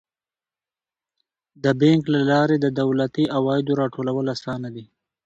د 1.63 1.65
بانک 1.79 2.03
له 2.13 2.19
لارې 2.31 2.55
د 2.59 2.67
دولتي 2.81 3.23
عوایدو 3.37 3.77
راټولول 3.81 4.25
اسانه 4.35 4.69
دي. 4.75 4.85